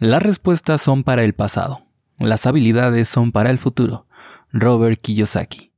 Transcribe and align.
Las 0.00 0.22
respuestas 0.22 0.80
son 0.80 1.02
para 1.02 1.24
el 1.24 1.32
pasado. 1.32 1.82
Las 2.20 2.46
habilidades 2.46 3.08
son 3.08 3.32
para 3.32 3.50
el 3.50 3.58
futuro. 3.58 4.06
Robert 4.52 5.00
Kiyosaki. 5.00 5.72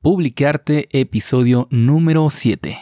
Publicarte 0.00 0.88
episodio 0.98 1.68
número 1.70 2.30
7. 2.30 2.78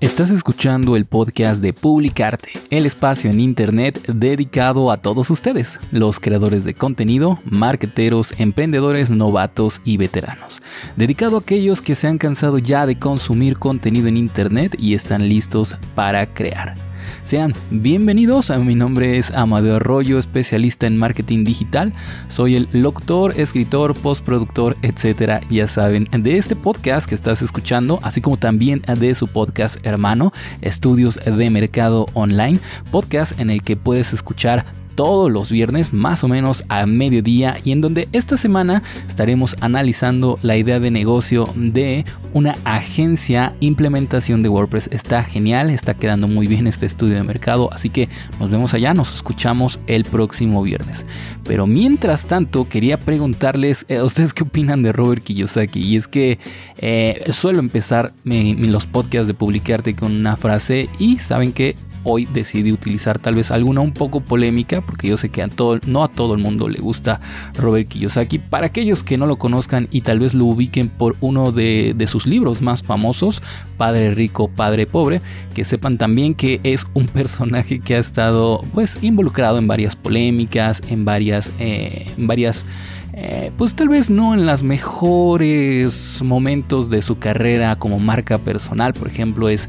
Estás 0.00 0.30
escuchando 0.30 0.96
el 0.96 1.04
podcast 1.04 1.60
de 1.60 1.74
Publicarte, 1.74 2.52
el 2.70 2.86
espacio 2.86 3.28
en 3.28 3.40
Internet 3.40 4.00
dedicado 4.06 4.90
a 4.90 4.96
todos 4.96 5.28
ustedes, 5.28 5.78
los 5.92 6.18
creadores 6.18 6.64
de 6.64 6.72
contenido, 6.72 7.40
marketeros, 7.44 8.32
emprendedores, 8.38 9.10
novatos 9.10 9.82
y 9.84 9.98
veteranos. 9.98 10.62
Dedicado 10.96 11.36
a 11.36 11.40
aquellos 11.40 11.82
que 11.82 11.94
se 11.94 12.08
han 12.08 12.16
cansado 12.16 12.56
ya 12.56 12.86
de 12.86 12.98
consumir 12.98 13.58
contenido 13.58 14.08
en 14.08 14.16
Internet 14.16 14.76
y 14.78 14.94
están 14.94 15.28
listos 15.28 15.76
para 15.94 16.24
crear. 16.24 16.89
Sean 17.24 17.52
bienvenidos, 17.70 18.50
mi 18.58 18.74
nombre 18.74 19.18
es 19.18 19.30
Amadeo 19.30 19.76
Arroyo, 19.76 20.18
especialista 20.18 20.86
en 20.86 20.96
marketing 20.96 21.44
digital. 21.44 21.92
Soy 22.28 22.56
el 22.56 22.68
locutor, 22.72 23.38
escritor, 23.38 23.94
postproductor, 23.94 24.76
etcétera, 24.82 25.40
ya 25.50 25.66
saben, 25.66 26.08
de 26.12 26.36
este 26.36 26.56
podcast 26.56 27.08
que 27.08 27.14
estás 27.14 27.42
escuchando, 27.42 28.00
así 28.02 28.20
como 28.20 28.36
también 28.36 28.82
de 28.98 29.14
su 29.14 29.28
podcast 29.28 29.84
hermano, 29.84 30.32
Estudios 30.60 31.20
de 31.24 31.50
Mercado 31.50 32.06
Online, 32.14 32.58
podcast 32.90 33.38
en 33.40 33.50
el 33.50 33.62
que 33.62 33.76
puedes 33.76 34.12
escuchar 34.12 34.64
todos 35.00 35.32
los 35.32 35.50
viernes 35.50 35.94
más 35.94 36.24
o 36.24 36.28
menos 36.28 36.62
a 36.68 36.84
mediodía 36.84 37.56
y 37.64 37.72
en 37.72 37.80
donde 37.80 38.06
esta 38.12 38.36
semana 38.36 38.82
estaremos 39.08 39.56
analizando 39.62 40.38
la 40.42 40.58
idea 40.58 40.78
de 40.78 40.90
negocio 40.90 41.48
de 41.56 42.04
una 42.34 42.54
agencia 42.64 43.54
implementación 43.60 44.42
de 44.42 44.50
WordPress. 44.50 44.90
Está 44.92 45.24
genial, 45.24 45.70
está 45.70 45.94
quedando 45.94 46.28
muy 46.28 46.46
bien 46.46 46.66
este 46.66 46.84
estudio 46.84 47.14
de 47.14 47.22
mercado, 47.22 47.72
así 47.72 47.88
que 47.88 48.10
nos 48.38 48.50
vemos 48.50 48.74
allá, 48.74 48.92
nos 48.92 49.14
escuchamos 49.14 49.80
el 49.86 50.04
próximo 50.04 50.62
viernes. 50.62 51.06
Pero 51.44 51.66
mientras 51.66 52.26
tanto 52.26 52.68
quería 52.68 53.00
preguntarles 53.00 53.86
a 53.88 53.94
eh, 53.94 54.02
ustedes 54.02 54.34
qué 54.34 54.42
opinan 54.42 54.82
de 54.82 54.92
Robert 54.92 55.24
Kiyosaki 55.24 55.80
y 55.80 55.96
es 55.96 56.08
que 56.08 56.38
eh, 56.76 57.24
suelo 57.32 57.60
empezar 57.60 58.12
los 58.24 58.84
podcasts 58.84 59.28
de 59.28 59.32
publicarte 59.32 59.96
con 59.96 60.12
una 60.14 60.36
frase 60.36 60.90
y 60.98 61.16
saben 61.20 61.54
que 61.54 61.74
hoy 62.04 62.26
decidí 62.26 62.72
utilizar 62.72 63.18
tal 63.18 63.34
vez 63.34 63.50
alguna 63.50 63.80
un 63.80 63.92
poco 63.92 64.20
polémica, 64.20 64.80
porque 64.80 65.08
yo 65.08 65.16
sé 65.16 65.28
que 65.28 65.42
a 65.42 65.48
todo, 65.48 65.78
no 65.86 66.04
a 66.04 66.08
todo 66.08 66.34
el 66.34 66.40
mundo 66.40 66.68
le 66.68 66.80
gusta 66.80 67.20
Robert 67.54 67.88
Kiyosaki. 67.88 68.38
Para 68.38 68.66
aquellos 68.66 69.02
que 69.02 69.18
no 69.18 69.26
lo 69.26 69.36
conozcan 69.36 69.88
y 69.90 70.02
tal 70.02 70.18
vez 70.18 70.34
lo 70.34 70.46
ubiquen 70.46 70.88
por 70.88 71.16
uno 71.20 71.52
de, 71.52 71.94
sus 72.06 72.26
libros 72.26 72.60
más 72.62 72.82
famosos, 72.82 73.42
Padre 73.76 74.14
Rico, 74.14 74.48
Padre 74.48 74.86
Pobre, 74.86 75.20
que 75.54 75.64
sepan 75.64 75.98
también 75.98 76.34
que 76.34 76.60
es 76.64 76.86
un 76.94 77.06
personaje 77.20 77.80
que 77.80 77.96
ha 77.96 77.98
estado 77.98 78.62
pues 78.74 78.98
involucrado 79.02 79.58
en 79.58 79.66
varias 79.66 79.96
polémicas, 79.96 80.82
en 80.88 81.04
varias, 81.04 81.52
eh, 81.58 82.10
en 82.16 82.26
varias 82.26 82.64
eh, 83.12 83.50
pues 83.56 83.74
tal 83.74 83.88
vez 83.88 84.10
no 84.10 84.34
en 84.34 84.46
los 84.46 84.62
mejores 84.62 86.20
momentos 86.22 86.90
de 86.90 87.02
su 87.02 87.18
carrera 87.18 87.76
como 87.76 87.98
marca 87.98 88.38
personal, 88.38 88.92
por 88.92 89.08
ejemplo, 89.08 89.48
es 89.48 89.68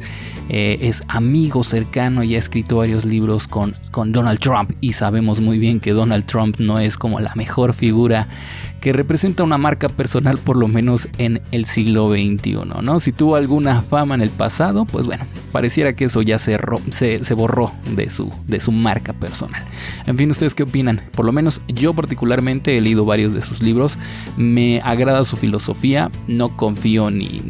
eh, 0.54 0.90
es 0.90 1.02
amigo 1.08 1.64
cercano 1.64 2.24
y 2.24 2.36
ha 2.36 2.38
escrito 2.38 2.76
varios 2.78 3.06
libros 3.06 3.48
con, 3.48 3.74
con 3.90 4.12
Donald 4.12 4.40
Trump 4.40 4.72
y 4.82 4.92
sabemos 4.92 5.40
muy 5.40 5.58
bien 5.58 5.80
que 5.80 5.92
Donald 5.92 6.26
Trump 6.26 6.58
no 6.60 6.78
es 6.78 6.98
como 6.98 7.22
la 7.22 7.34
mejor 7.36 7.74
figura 7.74 8.28
que 8.82 8.92
representa 8.92 9.44
una 9.44 9.58
marca 9.58 9.88
personal 9.88 10.38
por 10.40 10.58
lo 10.58 10.68
menos 10.68 11.08
en 11.20 11.42
el 11.52 11.66
siglo 11.66 12.10
XXI, 12.10 12.58
¿no? 12.82 13.00
Si 13.00 13.14
tuvo 13.14 13.36
alguna 13.36 13.82
fama 13.84 14.16
en 14.16 14.22
el 14.22 14.32
pasado, 14.32 14.86
pues 14.86 15.06
bueno, 15.06 15.24
pareciera 15.52 15.94
que 15.94 16.06
eso 16.06 16.22
ya 16.24 16.40
se, 16.40 16.58
se, 16.92 17.34
borró 17.36 17.72
de 17.96 18.10
su, 18.10 18.30
de 18.48 18.60
su 18.60 18.72
marca 18.72 19.14
personal. 19.14 19.64
En 20.08 20.18
fin, 20.18 20.32
¿ustedes 20.32 20.56
qué 20.56 20.64
opinan? 20.64 21.00
Por 21.16 21.26
lo 21.26 21.32
menos 21.32 21.62
yo 21.68 21.94
particularmente 21.94 22.76
he 22.76 22.82
leído 22.82 23.06
varios 23.06 23.31
de 23.34 23.42
sus 23.42 23.62
libros, 23.62 23.98
me 24.38 24.82
agrada 24.82 25.26
su 25.26 25.38
filosofía, 25.38 26.12
no 26.28 26.56
confío 26.56 27.12
ni, 27.12 27.42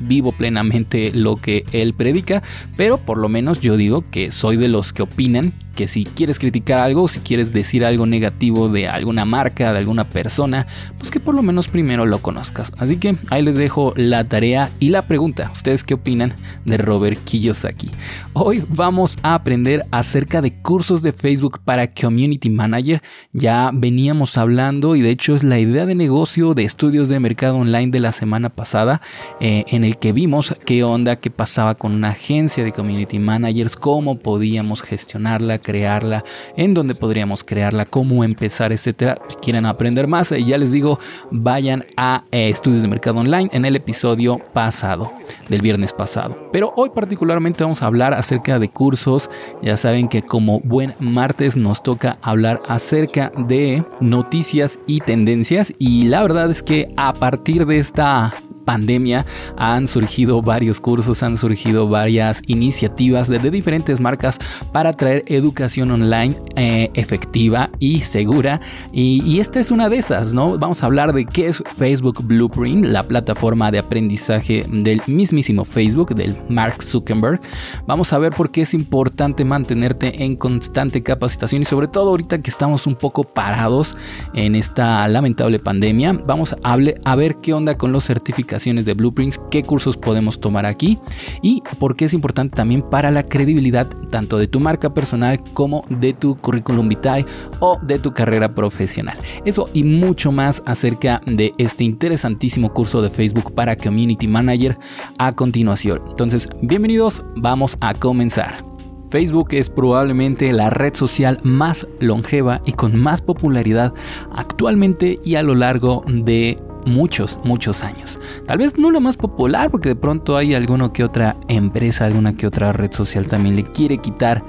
vivo 0.00 0.32
plenamente 0.32 1.12
lo 1.12 1.36
que 1.36 1.64
él 1.72 1.94
predica, 1.94 2.42
pero 2.76 2.98
por 2.98 3.18
lo 3.18 3.28
menos 3.28 3.60
yo 3.60 3.76
digo 3.76 4.04
que 4.10 4.30
soy 4.30 4.56
de 4.56 4.68
los 4.68 4.92
que 4.92 5.02
opinan 5.02 5.52
que 5.80 5.88
si 5.88 6.04
quieres 6.04 6.38
criticar 6.38 6.78
algo, 6.78 7.08
si 7.08 7.20
quieres 7.20 7.54
decir 7.54 7.86
algo 7.86 8.04
negativo 8.04 8.68
de 8.68 8.86
alguna 8.86 9.24
marca, 9.24 9.72
de 9.72 9.78
alguna 9.78 10.04
persona, 10.04 10.66
pues 10.98 11.10
que 11.10 11.20
por 11.20 11.34
lo 11.34 11.40
menos 11.40 11.68
primero 11.68 12.04
lo 12.04 12.18
conozcas. 12.18 12.70
Así 12.76 12.98
que 12.98 13.16
ahí 13.30 13.42
les 13.42 13.56
dejo 13.56 13.94
la 13.96 14.24
tarea 14.24 14.68
y 14.78 14.90
la 14.90 15.00
pregunta. 15.00 15.50
¿Ustedes 15.54 15.82
qué 15.82 15.94
opinan 15.94 16.34
de 16.66 16.76
Robert 16.76 17.18
Kiyosaki? 17.24 17.90
Hoy 18.34 18.62
vamos 18.68 19.16
a 19.22 19.32
aprender 19.32 19.86
acerca 19.90 20.42
de 20.42 20.52
cursos 20.52 21.00
de 21.00 21.12
Facebook 21.12 21.60
para 21.64 21.94
Community 21.94 22.50
Manager. 22.50 23.00
Ya 23.32 23.70
veníamos 23.72 24.36
hablando 24.36 24.96
y 24.96 25.00
de 25.00 25.08
hecho 25.08 25.34
es 25.34 25.44
la 25.44 25.58
idea 25.58 25.86
de 25.86 25.94
negocio 25.94 26.52
de 26.52 26.64
estudios 26.64 27.08
de 27.08 27.20
mercado 27.20 27.56
online 27.56 27.90
de 27.90 28.00
la 28.00 28.12
semana 28.12 28.50
pasada 28.50 29.00
eh, 29.40 29.64
en 29.68 29.84
el 29.84 29.96
que 29.96 30.12
vimos 30.12 30.54
qué 30.66 30.84
onda, 30.84 31.16
qué 31.16 31.30
pasaba 31.30 31.74
con 31.74 31.92
una 31.92 32.10
agencia 32.10 32.64
de 32.64 32.72
Community 32.72 33.18
Managers, 33.18 33.76
cómo 33.76 34.18
podíamos 34.18 34.82
gestionarla, 34.82 35.58
crearla, 35.70 36.24
en 36.56 36.74
dónde 36.74 36.96
podríamos 36.96 37.44
crearla, 37.44 37.86
cómo 37.86 38.24
empezar, 38.24 38.72
etcétera. 38.72 39.20
Si 39.28 39.36
quieren 39.36 39.66
aprender 39.66 40.08
más, 40.08 40.32
eh, 40.32 40.42
ya 40.44 40.58
les 40.58 40.72
digo, 40.72 40.98
vayan 41.30 41.86
a 41.96 42.24
eh, 42.32 42.48
Estudios 42.48 42.82
de 42.82 42.88
Mercado 42.88 43.20
Online 43.20 43.48
en 43.52 43.64
el 43.64 43.76
episodio 43.76 44.40
pasado, 44.52 45.12
del 45.48 45.62
viernes 45.62 45.92
pasado. 45.92 46.36
Pero 46.52 46.72
hoy 46.74 46.90
particularmente 46.90 47.62
vamos 47.62 47.82
a 47.82 47.86
hablar 47.86 48.14
acerca 48.14 48.58
de 48.58 48.68
cursos. 48.68 49.30
Ya 49.62 49.76
saben 49.76 50.08
que 50.08 50.22
como 50.22 50.58
buen 50.60 50.94
martes 50.98 51.56
nos 51.56 51.84
toca 51.84 52.18
hablar 52.20 52.58
acerca 52.68 53.30
de 53.36 53.84
noticias 54.00 54.80
y 54.88 55.00
tendencias 55.00 55.72
y 55.78 56.06
la 56.06 56.22
verdad 56.22 56.50
es 56.50 56.64
que 56.64 56.92
a 56.96 57.12
partir 57.14 57.64
de 57.64 57.78
esta 57.78 58.34
pandemia 58.70 59.26
han 59.56 59.88
surgido 59.88 60.42
varios 60.42 60.78
cursos, 60.78 61.24
han 61.24 61.36
surgido 61.36 61.88
varias 61.88 62.40
iniciativas 62.46 63.28
de, 63.28 63.40
diferentes 63.50 63.98
marcas 63.98 64.38
para 64.70 64.92
traer 64.92 65.24
educación 65.26 65.90
online 65.90 66.36
eh, 66.54 66.88
efectiva 66.94 67.68
y 67.80 68.02
segura. 68.02 68.60
Y, 68.92 69.40
esta 69.40 69.58
es 69.58 69.70
una 69.72 69.88
de 69.88 69.96
esas, 69.96 70.34
¿no? 70.34 70.56
Vamos 70.58 70.82
a 70.82 70.86
hablar 70.86 71.12
de 71.12 71.24
qué 71.24 71.48
es 71.48 71.64
Facebook 71.76 72.22
Blueprint, 72.22 72.84
la 72.84 73.02
plataforma 73.02 73.72
de 73.72 73.78
aprendizaje 73.78 74.66
del 74.68 75.02
mismísimo 75.06 75.64
Facebook, 75.64 76.14
del 76.14 76.36
Mark 76.48 76.82
Zuckerberg. 76.82 77.40
Vamos 77.86 78.12
a 78.12 78.18
ver 78.18 78.32
por 78.34 78.50
qué 78.52 78.60
es 78.62 78.74
importante 78.74 79.44
mantenerte 79.44 80.22
en 80.22 80.36
constante 80.36 81.02
capacitación 81.02 81.62
y 81.62 81.64
sobre 81.64 81.88
todo 81.88 82.10
ahorita 82.10 82.40
que 82.42 82.50
estamos 82.50 82.86
un 82.86 82.94
poco 82.94 83.24
parados 83.24 83.96
en 84.34 84.54
esta 84.54 85.08
lamentable 85.08 85.58
pandemia. 85.58 86.12
Vamos 86.12 86.54
a, 86.62 86.76
a 87.04 87.16
ver 87.16 87.36
qué 87.36 87.54
onda 87.54 87.76
con 87.76 87.90
los 87.90 88.04
certificados 88.04 88.59
de 88.60 88.94
blueprints, 88.94 89.40
qué 89.50 89.62
cursos 89.62 89.96
podemos 89.96 90.38
tomar 90.38 90.66
aquí 90.66 90.98
y 91.40 91.62
por 91.78 91.96
qué 91.96 92.04
es 92.04 92.14
importante 92.14 92.56
también 92.56 92.82
para 92.82 93.10
la 93.10 93.22
credibilidad 93.22 93.88
tanto 94.10 94.36
de 94.36 94.48
tu 94.48 94.60
marca 94.60 94.92
personal 94.92 95.42
como 95.54 95.84
de 95.88 96.12
tu 96.12 96.36
currículum 96.36 96.88
vitae 96.88 97.24
o 97.60 97.78
de 97.80 97.98
tu 97.98 98.12
carrera 98.12 98.54
profesional. 98.54 99.18
Eso 99.46 99.70
y 99.72 99.82
mucho 99.82 100.30
más 100.30 100.62
acerca 100.66 101.22
de 101.24 101.54
este 101.56 101.84
interesantísimo 101.84 102.72
curso 102.74 103.00
de 103.00 103.08
Facebook 103.08 103.54
para 103.54 103.76
Community 103.76 104.28
Manager 104.28 104.76
a 105.18 105.34
continuación. 105.34 106.02
Entonces, 106.10 106.48
bienvenidos, 106.60 107.24
vamos 107.36 107.78
a 107.80 107.94
comenzar. 107.94 108.70
Facebook 109.10 109.48
es 109.52 109.68
probablemente 109.68 110.52
la 110.52 110.70
red 110.70 110.94
social 110.94 111.40
más 111.42 111.86
longeva 111.98 112.62
y 112.64 112.72
con 112.72 112.96
más 112.96 113.20
popularidad 113.20 113.92
actualmente 114.32 115.18
y 115.24 115.34
a 115.34 115.42
lo 115.42 115.54
largo 115.54 116.04
de 116.06 116.56
muchos, 116.86 117.38
muchos 117.44 117.82
años. 117.82 118.18
Tal 118.46 118.58
vez 118.58 118.78
no 118.78 118.90
lo 118.90 119.00
más 119.00 119.16
popular, 119.16 119.70
porque 119.70 119.90
de 119.90 119.96
pronto 119.96 120.36
hay 120.36 120.54
alguna 120.54 120.92
que 120.92 121.04
otra 121.04 121.36
empresa, 121.48 122.06
alguna 122.06 122.36
que 122.36 122.46
otra 122.46 122.72
red 122.72 122.92
social 122.92 123.26
también 123.26 123.56
le 123.56 123.64
quiere 123.64 123.98
quitar 123.98 124.44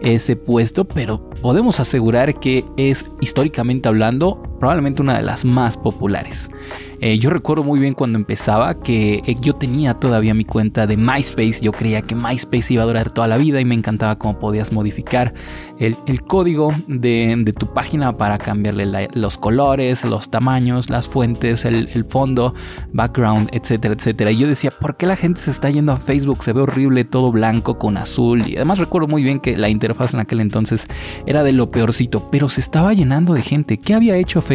ese 0.00 0.36
puesto, 0.36 0.84
pero 0.84 1.30
podemos 1.40 1.80
asegurar 1.80 2.38
que 2.38 2.64
es 2.76 3.04
históricamente 3.20 3.88
hablando 3.88 4.42
probablemente 4.64 5.02
una 5.02 5.18
de 5.18 5.22
las 5.22 5.44
más 5.44 5.76
populares. 5.76 6.48
Eh, 7.02 7.18
yo 7.18 7.28
recuerdo 7.28 7.64
muy 7.64 7.78
bien 7.80 7.92
cuando 7.92 8.16
empezaba 8.18 8.78
que 8.78 9.20
eh, 9.26 9.36
yo 9.38 9.52
tenía 9.52 9.92
todavía 9.92 10.32
mi 10.32 10.46
cuenta 10.46 10.86
de 10.86 10.96
MySpace, 10.96 11.60
yo 11.60 11.70
creía 11.70 12.00
que 12.00 12.14
MySpace 12.14 12.72
iba 12.72 12.82
a 12.82 12.86
durar 12.86 13.10
toda 13.10 13.28
la 13.28 13.36
vida 13.36 13.60
y 13.60 13.66
me 13.66 13.74
encantaba 13.74 14.16
cómo 14.16 14.38
podías 14.38 14.72
modificar 14.72 15.34
el, 15.78 15.96
código 16.22 16.72
de, 16.86 17.52
tu 17.58 17.74
página 17.74 18.16
para 18.16 18.38
cambiarle 18.38 19.10
los 19.12 19.36
colores, 19.36 20.02
los 20.02 20.30
tamaños, 20.30 20.88
las 20.88 21.08
fuentes, 21.08 21.66
el, 21.66 21.90
el 21.92 22.06
fondo, 22.06 22.54
background, 22.94 23.50
etcétera, 23.52 23.92
etcétera. 23.92 24.30
Y 24.30 24.38
yo 24.38 24.48
decía, 24.48 24.70
¿por 24.80 24.96
qué 24.96 25.04
la 25.04 25.16
gente 25.16 25.42
se 25.42 25.50
está 25.50 25.68
yendo 25.68 25.92
a 25.92 25.98
Facebook? 25.98 26.42
Se 26.42 26.54
ve 26.54 26.62
horrible, 26.62 27.04
todo 27.04 27.32
blanco 27.32 27.78
con 27.78 27.98
azul. 27.98 28.48
Y 28.48 28.56
además 28.56 28.78
recuerdo 28.78 29.08
muy 29.08 29.22
bien 29.22 29.40
que 29.40 29.58
la 29.58 29.68
interfaz 29.68 30.14
en 30.14 30.20
aquel 30.20 30.40
entonces 30.40 30.86
era 31.26 31.42
de 31.42 31.52
lo 31.52 31.70
peorcito, 31.70 32.30
pero 32.30 32.48
se 32.48 32.62
estaba 32.62 32.94
llenando 32.94 33.34
de 33.34 33.42
gente. 33.42 33.76
¿Qué 33.76 33.92
había 33.92 34.16
hecho 34.16 34.40
Facebook 34.40 34.53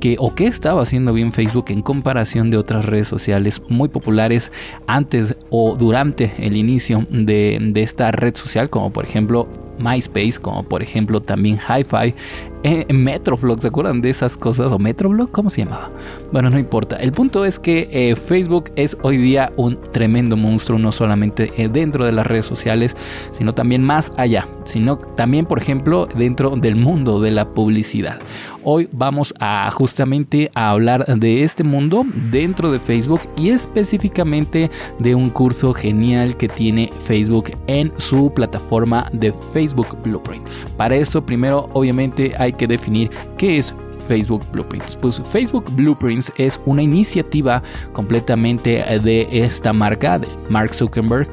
que, 0.00 0.16
o 0.18 0.34
qué 0.34 0.46
estaba 0.46 0.82
haciendo 0.82 1.12
bien 1.12 1.32
Facebook 1.32 1.66
en 1.68 1.82
comparación 1.82 2.50
de 2.50 2.56
otras 2.56 2.86
redes 2.86 3.08
sociales 3.08 3.62
muy 3.68 3.88
populares 3.88 4.52
antes 4.86 5.36
o 5.50 5.76
durante 5.76 6.32
el 6.38 6.56
inicio 6.56 7.06
de, 7.10 7.58
de 7.60 7.82
esta 7.82 8.10
red 8.10 8.34
social, 8.34 8.70
como 8.70 8.92
por 8.92 9.04
ejemplo 9.04 9.48
MySpace, 9.80 10.38
como 10.40 10.62
por 10.62 10.82
ejemplo 10.82 11.20
también 11.20 11.58
HiFi, 11.58 12.14
eh, 12.62 12.86
Metroflog, 12.92 13.60
¿se 13.60 13.68
acuerdan 13.68 14.00
de 14.00 14.10
esas 14.10 14.36
cosas? 14.36 14.70
¿O 14.72 14.78
Metroblog? 14.78 15.30
¿Cómo 15.30 15.48
se 15.48 15.64
llamaba? 15.64 15.90
Bueno, 16.32 16.50
no 16.50 16.58
importa. 16.58 16.96
El 16.96 17.12
punto 17.12 17.44
es 17.44 17.58
que 17.58 17.88
eh, 17.90 18.16
Facebook 18.16 18.70
es 18.76 18.96
hoy 19.02 19.16
día 19.16 19.52
un 19.56 19.78
tremendo 19.92 20.36
monstruo, 20.36 20.78
no 20.78 20.92
solamente 20.92 21.52
eh, 21.56 21.68
dentro 21.68 22.04
de 22.04 22.12
las 22.12 22.26
redes 22.26 22.44
sociales, 22.44 22.96
sino 23.32 23.54
también 23.54 23.82
más 23.82 24.12
allá, 24.16 24.46
sino 24.64 24.98
también, 24.98 25.46
por 25.46 25.58
ejemplo, 25.58 26.06
dentro 26.14 26.50
del 26.56 26.76
mundo 26.76 27.20
de 27.20 27.30
la 27.30 27.48
publicidad. 27.48 28.18
Hoy 28.62 28.88
vamos 28.92 29.32
a 29.40 29.70
justamente 29.70 30.50
a 30.54 30.70
hablar 30.70 31.06
de 31.06 31.42
este 31.42 31.64
mundo 31.64 32.04
dentro 32.30 32.70
de 32.70 32.78
Facebook 32.78 33.22
y 33.36 33.48
específicamente 33.48 34.70
de 34.98 35.14
un 35.14 35.30
curso 35.30 35.72
genial 35.72 36.36
que 36.36 36.48
tiene 36.48 36.90
Facebook 37.06 37.52
en 37.68 37.90
su 37.96 38.32
plataforma 38.34 39.08
de 39.14 39.32
Facebook 39.32 39.96
Blueprint. 40.02 40.46
Para 40.76 40.96
eso, 40.96 41.24
primero, 41.24 41.70
obviamente, 41.72 42.34
hay 42.36 42.49
que 42.52 42.66
definir 42.66 43.10
qué 43.36 43.58
es 43.58 43.74
Facebook 44.06 44.44
Blueprints. 44.52 44.96
Pues 44.96 45.20
Facebook 45.30 45.64
Blueprints 45.72 46.32
es 46.36 46.60
una 46.66 46.82
iniciativa 46.82 47.62
completamente 47.92 48.82
de 49.00 49.28
esta 49.30 49.72
marca, 49.72 50.18
de 50.18 50.28
Mark 50.48 50.74
Zuckerberg 50.74 51.30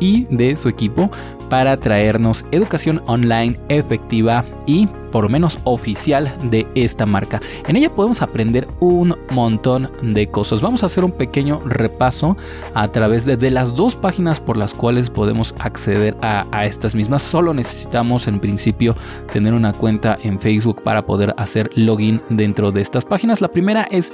y 0.00 0.24
de 0.30 0.56
su 0.56 0.68
equipo, 0.68 1.10
para 1.48 1.76
traernos 1.76 2.44
educación 2.50 3.02
online 3.06 3.60
efectiva 3.68 4.44
y 4.66 4.88
por 5.12 5.24
lo 5.24 5.28
menos 5.28 5.58
oficial 5.64 6.34
de 6.50 6.66
esta 6.74 7.06
marca. 7.06 7.40
En 7.68 7.76
ella 7.76 7.94
podemos 7.94 8.22
aprender 8.22 8.66
un 8.80 9.16
montón 9.30 9.90
de 10.02 10.28
cosas. 10.28 10.60
Vamos 10.60 10.82
a 10.82 10.86
hacer 10.86 11.04
un 11.04 11.12
pequeño 11.12 11.60
repaso 11.64 12.36
a 12.74 12.88
través 12.88 13.26
de, 13.26 13.52
las 13.52 13.74
dos 13.74 13.96
páginas 13.96 14.40
por 14.40 14.56
las 14.56 14.72
cuales 14.72 15.10
podemos 15.10 15.54
acceder 15.58 16.16
a, 16.22 16.46
a, 16.50 16.64
estas 16.64 16.94
mismas. 16.94 17.22
Solo 17.22 17.52
necesitamos 17.52 18.26
en 18.26 18.40
principio 18.40 18.96
tener 19.30 19.52
una 19.52 19.74
cuenta 19.74 20.18
en 20.22 20.40
Facebook 20.40 20.82
para 20.82 21.04
poder 21.04 21.34
hacer 21.36 21.70
login 21.74 22.22
dentro 22.30 22.72
de 22.72 22.80
estas 22.80 23.04
páginas. 23.04 23.42
La 23.42 23.48
primera 23.48 23.86
es 23.90 24.10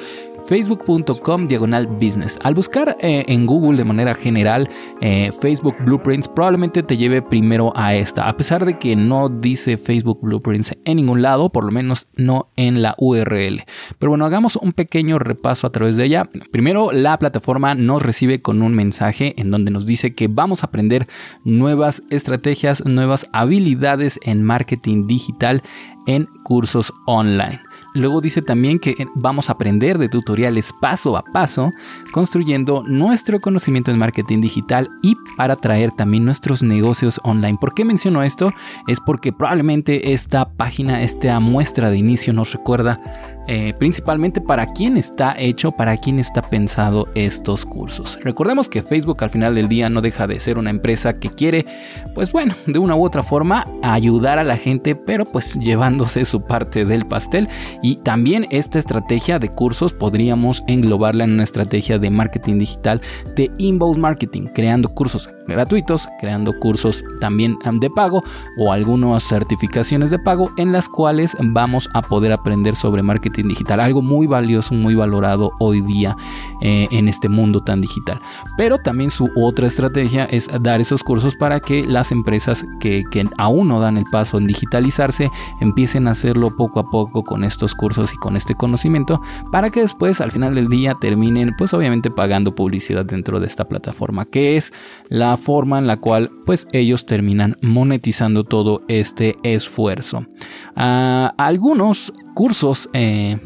facebook.com 0.49 1.47
diagonal 1.47 1.87
business. 1.87 2.39
Al 2.43 2.55
buscar 2.55 2.97
eh, 3.01 3.23
en 3.29 3.45
Google 3.45 3.77
de 3.77 3.85
manera 3.85 4.15
general 4.15 4.69
eh, 5.03 5.31
Facebook 5.43 5.77
Blueprints, 5.85 6.27
probablemente 6.27 6.83
te 6.83 6.97
lleve 6.97 7.21
primero 7.21 7.71
a 7.77 7.95
esta, 7.95 8.27
a 8.29 8.37
pesar 8.37 8.65
de 8.65 8.79
que 8.79 8.97
no 8.97 9.29
dice 9.29 9.77
Facebook 9.77 10.21
Blueprints 10.23 10.75
en 10.87 10.97
ningún 10.97 11.21
lado, 11.21 11.51
por 11.51 11.65
lo 11.65 11.71
menos 11.71 12.09
no 12.17 12.51
en 12.57 12.81
la 12.81 12.95
URL. 12.97 13.65
Pero 13.99 14.11
bueno, 14.11 14.25
hagamos 14.25 14.57
un 14.57 14.73
pequeño 14.73 15.19
repaso 15.19 15.67
a 15.67 15.71
través 15.71 15.99
de 15.99 16.07
ella. 16.07 16.31
Primero, 16.51 16.93
la 16.93 17.19
plataforma 17.19 17.75
nos 17.75 18.01
recibe 18.01 18.41
con 18.41 18.63
un 18.63 18.75
mensaje 18.75 19.35
en 19.37 19.51
donde 19.51 19.71
nos 19.71 19.85
dice 19.85 20.15
que 20.15 20.29
vamos 20.29 20.63
a 20.63 20.69
aprender 20.69 21.07
nuevas 21.45 22.03
estrategias, 22.09 22.83
nuevas 22.87 23.29
habilidades 23.35 24.19
en 24.23 24.43
marketing 24.43 25.07
digital 25.07 25.63
en 26.07 26.27
cursos 26.43 26.95
online. 27.07 27.68
Luego 27.95 28.21
dice 28.21 28.43
también 28.43 28.79
que 28.79 29.07
vamos 29.15 29.49
a 29.49 29.53
aprender 29.53 29.99
de 29.99 30.09
tutoriales 30.09 30.73
paso 30.81 31.17
a 31.17 31.23
paso, 31.23 31.71
construyendo 32.13 32.83
nuestro 32.87 33.41
conocimiento 33.41 33.91
en 33.91 33.99
marketing 33.99 34.41
digital 34.41 34.91
y 35.03 35.17
para 35.37 35.57
traer 35.57 35.91
también 35.93 36.25
nuestros 36.25 36.63
negocios 36.63 37.21
online. 37.25 37.59
¿Por 37.61 37.75
qué 37.75 37.85
menciono 37.85 38.23
esto? 38.23 38.53
Es 38.87 39.01
porque 39.01 39.33
probablemente 39.33 40.13
esta 40.13 40.51
página, 40.53 41.03
esta 41.03 41.41
muestra 41.41 41.91
de 41.91 41.99
inicio 41.99 42.33
nos 42.33 42.53
recuerda 42.53 43.01
eh, 43.51 43.73
principalmente 43.79 44.43
para 44.43 44.67
quién 44.67 44.99
está 44.99 45.35
hecho, 45.39 45.73
para 45.73 45.97
quién 45.97 46.19
está 46.19 46.43
pensado 46.43 47.09
estos 47.15 47.65
cursos. 47.65 48.19
Recordemos 48.23 48.69
que 48.69 48.83
Facebook 48.83 49.25
al 49.25 49.31
final 49.31 49.55
del 49.55 49.69
día 49.69 49.89
no 49.89 50.03
deja 50.03 50.27
de 50.27 50.39
ser 50.39 50.59
una 50.59 50.69
empresa 50.69 51.19
que 51.19 51.31
quiere, 51.31 51.65
pues 52.15 52.31
bueno, 52.31 52.55
de 52.67 52.79
una 52.79 52.95
u 52.95 53.03
otra 53.03 53.23
forma 53.23 53.65
ayudar 53.83 54.39
a 54.39 54.45
la 54.45 54.59
gente, 54.59 54.95
pero 54.95 55.25
pues 55.25 55.59
llevándose 55.59 56.27
su 56.27 56.43
parte 56.43 56.85
del 56.85 57.07
pastel. 57.07 57.49
Y 57.83 57.97
también 57.97 58.47
esta 58.51 58.79
estrategia 58.79 59.39
de 59.39 59.51
cursos 59.51 59.93
podríamos 59.93 60.63
englobarla 60.67 61.25
en 61.25 61.33
una 61.33 61.45
estrategia 61.45 61.99
de 61.99 62.11
marketing 62.11 62.59
digital 62.59 63.01
de 63.37 63.51
inbound 63.59 63.99
marketing, 63.99 64.49
creando 64.53 64.89
cursos 64.89 65.29
gratuitos, 65.49 66.09
creando 66.21 66.53
cursos 66.53 67.05
también 67.21 67.59
de 67.73 67.91
pago 67.91 68.23
o 68.57 68.73
algunas 68.73 69.23
certificaciones 69.25 70.11
de 70.11 70.19
pago 70.19 70.51
en 70.57 70.73
las 70.73 70.89
cuales 70.89 71.37
vamos 71.41 71.89
a 71.95 72.03
poder 72.03 72.33
aprender 72.33 72.77
sobre 72.77 73.03
marketing 73.03 73.49
digital, 73.49 73.81
algo 73.81 74.03
muy 74.03 74.27
valioso, 74.27 74.75
muy 74.75 74.95
valorado 74.95 75.53
hoy 75.59 75.81
día 75.81 76.17
eh, 76.61 76.87
en 76.91 77.09
este 77.09 77.29
mundo 77.29 77.63
tan 77.63 77.81
digital. 77.81 78.21
Pero 78.57 78.79
también 78.79 79.11
su 79.11 79.29
otra 79.37 79.67
estrategia 79.67 80.25
es 80.25 80.49
dar 80.61 80.81
esos 80.81 81.03
cursos 81.03 81.35
para 81.37 81.61
que 81.61 81.85
las 81.85 82.13
empresas 82.13 82.65
que, 82.81 83.05
que 83.11 83.25
aún 83.39 83.69
no 83.69 83.81
dan 83.81 83.97
el 83.97 84.05
paso 84.11 84.39
en 84.39 84.47
digitalizarse 84.47 85.31
empiecen 85.61 86.09
a 86.09 86.13
hacerlo 86.13 86.55
poco 86.57 86.81
a 86.81 86.85
poco 86.85 87.23
con 87.23 87.45
estos 87.45 87.75
cursos 87.75 88.13
y 88.13 88.17
con 88.17 88.37
este 88.37 88.55
conocimiento 88.55 89.21
para 89.51 89.71
que 89.71 89.81
después 89.81 90.21
al 90.21 90.33
final 90.33 90.55
del 90.55 90.69
día 90.69 90.97
terminen 91.01 91.55
pues 91.57 91.73
obviamente 91.75 92.11
pagando 92.11 92.55
publicidad 92.55 93.05
dentro 93.05 93.41
de 93.41 93.47
esta 93.47 93.67
plataforma 93.67 94.25
que 94.25 94.57
es 94.57 94.73
la 95.09 95.38
forma 95.39 95.79
en 95.79 95.87
la 95.87 95.97
cual 95.97 96.31
pues 96.45 96.69
ellos 96.73 97.07
terminan 97.07 97.57
monetizando 97.63 98.45
todo 98.45 98.83
este 98.89 99.37
esfuerzo. 99.43 100.27
Algunos 100.75 102.13
cursos 102.35 102.91
eh, 102.93 103.39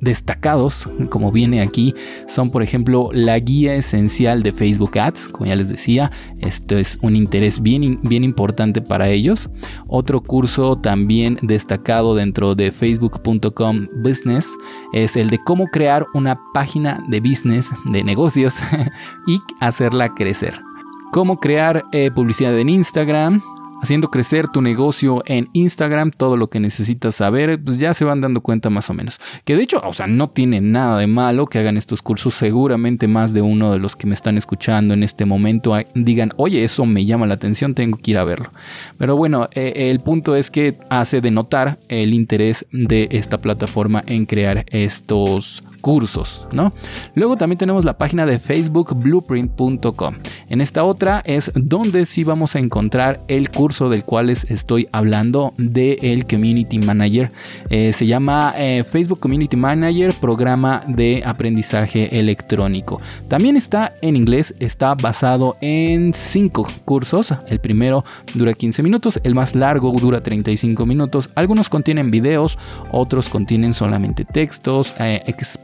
destacados, 0.00 0.88
como 1.10 1.32
viene 1.32 1.60
aquí, 1.60 1.94
son 2.26 2.50
por 2.50 2.62
ejemplo 2.62 3.10
la 3.12 3.38
guía 3.38 3.74
esencial 3.74 4.42
de 4.42 4.52
Facebook 4.52 4.98
Ads, 4.98 5.28
como 5.28 5.46
ya 5.46 5.56
les 5.56 5.68
decía, 5.68 6.10
esto 6.40 6.76
es 6.76 6.98
un 7.02 7.16
interés 7.16 7.60
bien, 7.60 8.00
bien 8.02 8.24
importante 8.24 8.80
para 8.80 9.08
ellos. 9.08 9.48
Otro 9.86 10.22
curso 10.22 10.78
también 10.78 11.38
destacado 11.42 12.14
dentro 12.14 12.54
de 12.54 12.70
facebook.com 12.70 13.88
business 14.02 14.48
es 14.92 15.16
el 15.16 15.30
de 15.30 15.38
cómo 15.44 15.66
crear 15.66 16.06
una 16.14 16.38
página 16.54 17.04
de 17.08 17.20
business, 17.20 17.70
de 17.92 18.04
negocios 18.04 18.56
y 19.26 19.40
hacerla 19.60 20.14
crecer 20.14 20.67
cómo 21.10 21.38
crear 21.38 21.84
eh, 21.92 22.10
publicidad 22.10 22.58
en 22.58 22.68
Instagram, 22.68 23.42
haciendo 23.82 24.08
crecer 24.08 24.48
tu 24.48 24.60
negocio 24.60 25.22
en 25.26 25.48
Instagram, 25.52 26.10
todo 26.10 26.36
lo 26.36 26.48
que 26.48 26.60
necesitas 26.60 27.14
saber, 27.14 27.62
pues 27.62 27.78
ya 27.78 27.94
se 27.94 28.04
van 28.04 28.20
dando 28.20 28.40
cuenta 28.40 28.70
más 28.70 28.90
o 28.90 28.94
menos. 28.94 29.20
Que 29.44 29.56
de 29.56 29.62
hecho, 29.62 29.80
o 29.84 29.92
sea, 29.92 30.06
no 30.06 30.30
tiene 30.30 30.60
nada 30.60 30.98
de 30.98 31.06
malo 31.06 31.46
que 31.46 31.58
hagan 31.58 31.76
estos 31.76 32.02
cursos. 32.02 32.34
Seguramente 32.34 33.08
más 33.08 33.32
de 33.32 33.42
uno 33.42 33.72
de 33.72 33.78
los 33.78 33.96
que 33.96 34.06
me 34.06 34.14
están 34.14 34.36
escuchando 34.36 34.94
en 34.94 35.02
este 35.02 35.24
momento 35.24 35.74
digan, 35.94 36.30
oye, 36.36 36.64
eso 36.64 36.86
me 36.86 37.04
llama 37.04 37.26
la 37.26 37.34
atención, 37.34 37.74
tengo 37.74 37.98
que 37.98 38.12
ir 38.12 38.18
a 38.18 38.24
verlo. 38.24 38.50
Pero 38.96 39.16
bueno, 39.16 39.48
eh, 39.52 39.90
el 39.90 40.00
punto 40.00 40.36
es 40.36 40.50
que 40.50 40.78
hace 40.90 41.20
de 41.20 41.30
notar 41.30 41.78
el 41.88 42.14
interés 42.14 42.66
de 42.72 43.08
esta 43.10 43.38
plataforma 43.38 44.02
en 44.06 44.26
crear 44.26 44.64
estos 44.68 45.62
cursos, 45.80 46.46
¿no? 46.52 46.72
Luego 47.14 47.36
también 47.36 47.58
tenemos 47.58 47.84
la 47.84 47.98
página 47.98 48.26
de 48.26 48.38
Facebook 48.38 48.94
blueprint.com. 48.94 50.16
En 50.48 50.60
esta 50.60 50.84
otra 50.84 51.22
es 51.24 51.52
donde 51.54 52.04
sí 52.04 52.24
vamos 52.24 52.56
a 52.56 52.58
encontrar 52.58 53.22
el 53.28 53.50
curso 53.50 53.67
del 53.68 54.04
cual 54.04 54.28
les 54.28 54.50
estoy 54.50 54.88
hablando 54.92 55.52
de 55.58 55.98
el 56.00 56.26
Community 56.26 56.78
Manager. 56.78 57.30
Eh, 57.68 57.92
se 57.92 58.06
llama 58.06 58.54
eh, 58.56 58.82
Facebook 58.82 59.20
Community 59.20 59.56
Manager, 59.56 60.14
programa 60.14 60.82
de 60.86 61.22
aprendizaje 61.24 62.18
electrónico. 62.18 62.98
También 63.28 63.58
está 63.58 63.92
en 64.00 64.16
inglés, 64.16 64.54
está 64.58 64.94
basado 64.94 65.58
en 65.60 66.14
cinco 66.14 66.66
cursos. 66.86 67.34
El 67.46 67.60
primero 67.60 68.06
dura 68.34 68.54
15 68.54 68.82
minutos, 68.82 69.20
el 69.22 69.34
más 69.34 69.54
largo 69.54 69.92
dura 69.92 70.22
35 70.22 70.86
minutos. 70.86 71.28
Algunos 71.34 71.68
contienen 71.68 72.10
videos, 72.10 72.58
otros 72.90 73.28
contienen 73.28 73.74
solamente 73.74 74.24
textos, 74.24 74.94
eh, 74.98 75.22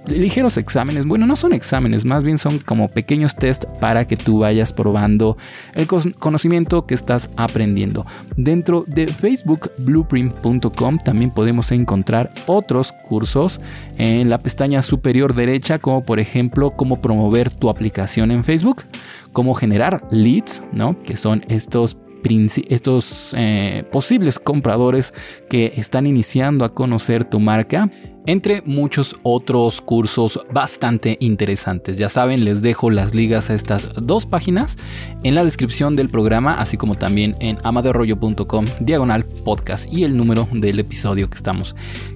ligeros 0.08 0.58
exámenes. 0.58 1.06
Bueno, 1.06 1.24
no 1.24 1.36
son 1.36 1.54
exámenes, 1.54 2.04
más 2.04 2.22
bien 2.22 2.36
son 2.36 2.58
como 2.58 2.88
pequeños 2.88 3.34
test 3.34 3.64
para 3.80 4.04
que 4.04 4.18
tú 4.18 4.40
vayas 4.40 4.74
probando 4.74 5.38
el 5.74 5.86
conocimiento 5.86 6.84
que 6.84 6.94
estás 6.94 7.30
aprendiendo. 7.36 7.93
Dentro 8.36 8.84
de 8.86 9.06
facebookblueprint.com 9.08 10.98
también 10.98 11.30
podemos 11.30 11.70
encontrar 11.72 12.30
otros 12.46 12.92
cursos 12.92 13.60
en 13.98 14.28
la 14.30 14.38
pestaña 14.38 14.82
superior 14.82 15.34
derecha, 15.34 15.78
como 15.78 16.04
por 16.04 16.18
ejemplo 16.18 16.72
cómo 16.72 17.00
promover 17.00 17.50
tu 17.50 17.68
aplicación 17.70 18.30
en 18.30 18.44
Facebook, 18.44 18.82
cómo 19.32 19.54
generar 19.54 20.02
leads, 20.10 20.62
¿no? 20.72 20.98
Que 20.98 21.16
son 21.16 21.44
estos 21.48 21.96
estos 22.70 23.34
eh, 23.36 23.84
posibles 23.92 24.38
compradores 24.38 25.12
que 25.50 25.74
están 25.76 26.06
iniciando 26.06 26.64
a 26.64 26.72
conocer 26.72 27.24
tu 27.24 27.38
marca 27.38 27.90
entre 28.26 28.62
muchos 28.62 29.16
otros 29.22 29.80
cursos 29.80 30.40
bastante 30.52 31.16
interesantes. 31.20 31.98
Ya 31.98 32.08
saben, 32.08 32.44
les 32.44 32.62
dejo 32.62 32.90
las 32.90 33.14
ligas 33.14 33.50
a 33.50 33.54
estas 33.54 33.88
dos 33.94 34.26
páginas 34.26 34.76
en 35.22 35.34
la 35.34 35.44
descripción 35.44 35.96
del 35.96 36.08
programa, 36.08 36.54
así 36.54 36.76
como 36.76 36.94
también 36.94 37.36
en 37.40 37.58
amadorrollo.com 37.62 38.66
diagonal 38.80 39.24
podcast 39.24 39.92
y 39.92 40.04
el 40.04 40.16
número 40.16 40.48
del 40.52 40.78
episodio 40.78 41.28
que 41.28 41.36
estamos 41.36 41.74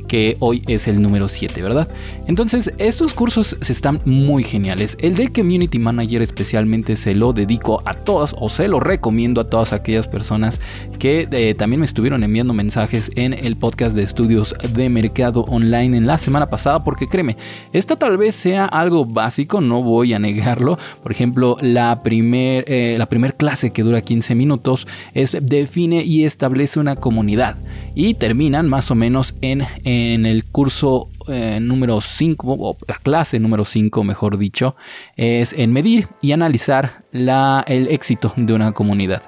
que 0.09 0.37
hoy 0.41 0.63
es 0.67 0.89
el 0.89 1.01
número 1.01 1.29
7, 1.29 1.63
¿verdad? 1.63 1.89
Entonces, 2.27 2.73
estos 2.79 3.15
cursos 3.15 3.57
están 3.69 4.01
muy 4.05 4.43
geniales. 4.43 4.97
El 5.01 5.15
de 5.15 5.29
Community 5.29 5.79
Manager 5.79 6.23
especialmente 6.23 6.97
se 6.97 7.15
lo 7.15 7.33
dedico 7.33 7.83
a 7.85 7.95
todas 7.95 8.35
o 8.39 8.49
se 8.49 8.67
lo 8.67 8.81
recomiendo 8.81 9.41
a 9.41 9.47
todas 9.47 9.73
aquellas 9.73 10.09
personas 10.09 10.61
que 10.99 11.29
eh, 11.31 11.55
también 11.55 11.81
me 11.81 11.87
estuvieron 11.87 12.25
enviando 12.25 12.55
mensajes 12.55 13.11
en 13.15 13.33
el 13.33 13.57
podcast 13.57 13.95
de 13.95 14.03
estudios 14.03 14.55
de 14.75 14.89
mercado 14.89 15.43
online 15.43 15.97
en 15.97 16.07
la 16.07 16.19
semana 16.19 16.51
pasada, 16.51 16.83
porque 16.83 17.07
créeme, 17.07 17.37
esta 17.73 17.97
tal 17.97 18.17
vez 18.17 18.35
sea 18.35 18.65
algo 18.65 19.05
básico, 19.05 19.61
no 19.61 19.83
voy 19.83 20.15
a 20.15 20.19
negarlo. 20.19 20.79
Por 21.03 21.13
ejemplo, 21.13 21.57
la 21.61 22.03
primer, 22.03 22.65
eh, 22.67 22.99
primer 23.09 23.37
clase 23.37 23.73
que 23.73 23.83
dura 23.83 24.03
15 24.03 24.35
minutos 24.35 24.87
es 25.15 25.37
define 25.41 26.03
y 26.03 26.25
establece 26.25 26.81
una 26.81 26.97
comunidad 26.97 27.57
y 27.95 28.15
terminan 28.15 28.69
más 28.69 28.91
o 28.91 28.95
menos 28.95 29.35
en 29.41 29.59
en 29.59 29.98
el 30.27 30.45
curso 30.45 31.09
eh, 31.29 31.59
número 31.61 32.01
5, 32.01 32.57
o 32.59 32.77
la 32.87 32.97
clase 32.97 33.39
número 33.39 33.65
5, 33.65 34.05
mejor 34.05 34.39
dicho, 34.39 34.77
es 35.17 35.53
en 35.53 35.73
medir 35.73 36.09
y 36.21 36.33
analizar 36.33 37.05
la, 37.13 37.65
el 37.67 37.89
éxito 37.89 38.33
de 38.37 38.53
una 38.53 38.73
comunidad. 38.73 39.23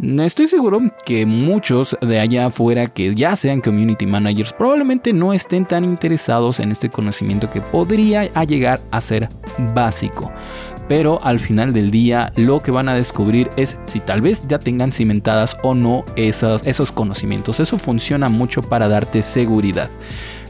Estoy 0.00 0.46
seguro 0.46 0.80
que 1.04 1.26
muchos 1.26 1.96
de 2.00 2.20
allá 2.20 2.46
afuera 2.46 2.86
que 2.86 3.12
ya 3.16 3.34
sean 3.34 3.60
community 3.60 4.06
managers 4.06 4.52
probablemente 4.52 5.12
no 5.12 5.32
estén 5.32 5.66
tan 5.66 5.82
interesados 5.82 6.60
en 6.60 6.70
este 6.70 6.88
conocimiento 6.88 7.50
que 7.50 7.60
podría 7.60 8.26
llegar 8.44 8.80
a 8.92 9.00
ser 9.00 9.28
básico. 9.74 10.30
Pero 10.88 11.22
al 11.22 11.38
final 11.38 11.72
del 11.72 11.90
día 11.90 12.32
lo 12.36 12.60
que 12.60 12.70
van 12.70 12.88
a 12.88 12.94
descubrir 12.94 13.50
es 13.56 13.76
si 13.86 14.00
tal 14.00 14.22
vez 14.22 14.46
ya 14.48 14.58
tengan 14.58 14.92
cimentadas 14.92 15.56
o 15.62 15.74
no 15.74 16.04
esos, 16.16 16.66
esos 16.66 16.90
conocimientos. 16.92 17.60
Eso 17.60 17.78
funciona 17.78 18.28
mucho 18.28 18.62
para 18.62 18.88
darte 18.88 19.22
seguridad. 19.22 19.90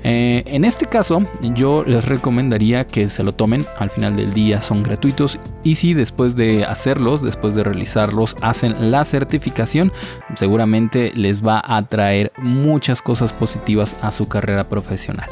Eh, 0.04 0.44
en 0.46 0.64
este 0.64 0.86
caso, 0.86 1.22
yo 1.42 1.84
les 1.84 2.04
recomendaría 2.04 2.86
que 2.86 3.08
se 3.08 3.22
lo 3.22 3.32
tomen. 3.32 3.66
Al 3.78 3.90
final 3.90 4.16
del 4.16 4.32
día 4.32 4.60
son 4.60 4.82
gratuitos. 4.82 5.38
Y 5.64 5.74
si 5.74 5.94
después 5.94 6.36
de 6.36 6.64
hacerlos, 6.64 7.22
después 7.22 7.54
de 7.54 7.64
realizarlos, 7.64 8.36
hacen 8.40 8.90
la 8.90 9.04
certificación, 9.04 9.92
seguramente 10.36 11.12
les 11.14 11.44
va 11.44 11.62
a 11.64 11.84
traer 11.86 12.32
muchas 12.38 13.02
cosas 13.02 13.32
positivas 13.32 13.96
a 14.00 14.12
su 14.12 14.28
carrera 14.28 14.68
profesional. 14.68 15.28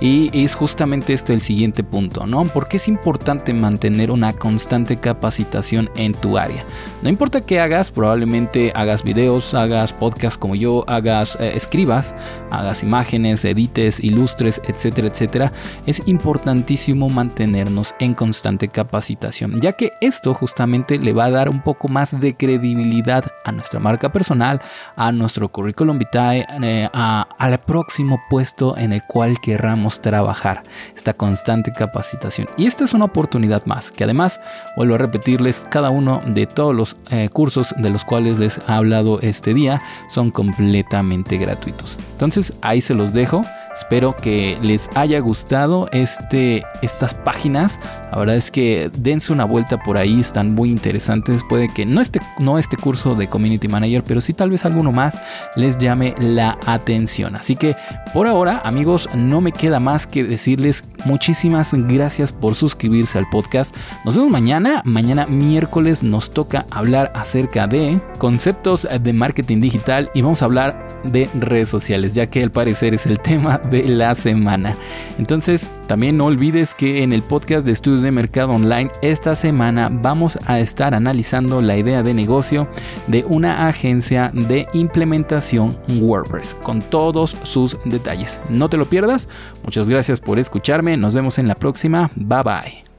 Y 0.00 0.30
es 0.32 0.54
justamente 0.54 1.12
este 1.12 1.32
el 1.32 1.40
siguiente 1.40 1.82
punto, 1.82 2.26
¿no? 2.26 2.44
Porque 2.46 2.76
es 2.76 2.88
importante 2.88 3.54
mantener 3.54 4.10
una 4.10 4.34
constante 4.50 4.98
capacitación 4.98 5.88
en 5.94 6.12
tu 6.12 6.36
área. 6.36 6.64
No 7.02 7.08
importa 7.08 7.40
qué 7.40 7.60
hagas, 7.60 7.92
probablemente 7.92 8.72
hagas 8.74 9.04
videos, 9.04 9.54
hagas 9.54 9.92
podcasts 9.92 10.36
como 10.36 10.56
yo, 10.56 10.84
hagas 10.88 11.36
eh, 11.38 11.52
escribas, 11.54 12.16
hagas 12.50 12.82
imágenes, 12.82 13.44
edites, 13.44 14.00
ilustres, 14.02 14.60
etcétera, 14.66 15.06
etcétera. 15.06 15.52
Es 15.86 16.02
importantísimo 16.06 17.08
mantenernos 17.08 17.94
en 18.00 18.12
constante 18.12 18.66
capacitación, 18.66 19.60
ya 19.60 19.72
que 19.74 19.92
esto 20.00 20.34
justamente 20.34 20.98
le 20.98 21.12
va 21.12 21.26
a 21.26 21.30
dar 21.30 21.48
un 21.48 21.62
poco 21.62 21.86
más 21.86 22.18
de 22.18 22.36
credibilidad 22.36 23.24
a 23.44 23.52
nuestra 23.52 23.78
marca 23.78 24.10
personal, 24.10 24.60
a 24.96 25.12
nuestro 25.12 25.48
currículum 25.48 25.96
vitae, 25.96 26.44
eh, 26.60 26.88
al 26.92 27.60
próximo 27.60 28.20
puesto 28.28 28.76
en 28.76 28.92
el 28.92 29.04
cual 29.04 29.40
querramos 29.40 30.00
trabajar. 30.00 30.64
Esta 30.96 31.14
constante 31.14 31.72
capacitación. 31.72 32.48
Y 32.56 32.66
esta 32.66 32.82
es 32.82 32.94
una 32.94 33.04
oportunidad 33.04 33.64
más, 33.64 33.92
que 33.92 34.02
además, 34.02 34.39
vuelvo 34.76 34.94
a 34.94 34.98
repetirles, 34.98 35.64
cada 35.70 35.90
uno 35.90 36.22
de 36.26 36.46
todos 36.46 36.74
los 36.74 36.96
eh, 37.10 37.28
cursos 37.32 37.74
de 37.78 37.90
los 37.90 38.04
cuales 38.04 38.38
les 38.38 38.58
he 38.58 38.62
hablado 38.66 39.20
este 39.20 39.54
día 39.54 39.82
son 40.08 40.30
completamente 40.30 41.38
gratuitos. 41.38 41.98
Entonces 42.12 42.52
ahí 42.62 42.80
se 42.80 42.94
los 42.94 43.12
dejo. 43.12 43.44
Espero 43.76 44.16
que 44.16 44.58
les 44.62 44.90
haya 44.94 45.20
gustado 45.20 45.88
este, 45.92 46.64
estas 46.82 47.14
páginas. 47.14 47.78
La 48.10 48.18
verdad 48.18 48.36
es 48.36 48.50
que 48.50 48.90
dense 48.96 49.32
una 49.32 49.44
vuelta 49.44 49.78
por 49.78 49.96
ahí, 49.96 50.20
están 50.20 50.54
muy 50.54 50.70
interesantes. 50.70 51.42
Puede 51.48 51.72
que 51.72 51.86
no 51.86 52.00
este, 52.00 52.20
no 52.38 52.58
este 52.58 52.76
curso 52.76 53.14
de 53.14 53.28
Community 53.28 53.68
Manager, 53.68 54.02
pero 54.04 54.20
sí 54.20 54.34
tal 54.34 54.50
vez 54.50 54.64
alguno 54.64 54.92
más 54.92 55.20
les 55.56 55.78
llame 55.78 56.14
la 56.18 56.58
atención. 56.66 57.36
Así 57.36 57.56
que 57.56 57.76
por 58.12 58.26
ahora, 58.26 58.60
amigos, 58.64 59.08
no 59.14 59.40
me 59.40 59.52
queda 59.52 59.80
más 59.80 60.06
que 60.06 60.24
decirles 60.24 60.84
muchísimas 61.04 61.72
gracias 61.72 62.32
por 62.32 62.54
suscribirse 62.54 63.18
al 63.18 63.28
podcast. 63.30 63.74
Nos 64.04 64.16
vemos 64.16 64.30
mañana. 64.30 64.82
Mañana 64.84 65.26
miércoles 65.26 66.02
nos 66.02 66.30
toca 66.30 66.66
hablar 66.70 67.12
acerca 67.14 67.66
de 67.66 68.00
conceptos 68.18 68.86
de 69.00 69.12
marketing 69.12 69.60
digital 69.60 70.10
y 70.14 70.22
vamos 70.22 70.42
a 70.42 70.46
hablar 70.46 71.00
de 71.04 71.28
redes 71.34 71.68
sociales, 71.68 72.14
ya 72.14 72.28
que 72.28 72.42
al 72.42 72.50
parecer 72.50 72.94
es 72.94 73.06
el 73.06 73.20
tema 73.22 73.59
de 73.70 73.84
la 73.84 74.14
semana. 74.14 74.76
Entonces, 75.18 75.70
también 75.86 76.16
no 76.16 76.26
olvides 76.26 76.74
que 76.74 77.02
en 77.02 77.12
el 77.12 77.22
podcast 77.22 77.66
de 77.66 77.72
estudios 77.72 78.02
de 78.02 78.10
mercado 78.10 78.52
online 78.52 78.90
esta 79.02 79.34
semana 79.34 79.88
vamos 79.90 80.38
a 80.46 80.60
estar 80.60 80.94
analizando 80.94 81.60
la 81.60 81.76
idea 81.76 82.02
de 82.02 82.14
negocio 82.14 82.68
de 83.08 83.24
una 83.24 83.66
agencia 83.66 84.30
de 84.32 84.68
implementación 84.72 85.76
WordPress 85.88 86.56
con 86.62 86.80
todos 86.80 87.36
sus 87.42 87.76
detalles. 87.84 88.40
No 88.50 88.68
te 88.68 88.76
lo 88.76 88.86
pierdas. 88.86 89.28
Muchas 89.64 89.88
gracias 89.88 90.20
por 90.20 90.38
escucharme. 90.38 90.96
Nos 90.96 91.14
vemos 91.14 91.38
en 91.38 91.48
la 91.48 91.54
próxima. 91.54 92.10
Bye 92.16 92.42
bye. 92.42 92.89